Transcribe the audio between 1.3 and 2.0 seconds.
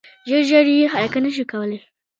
شو کولای.